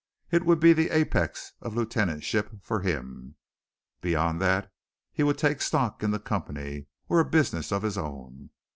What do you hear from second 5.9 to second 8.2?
in the company, or a business of his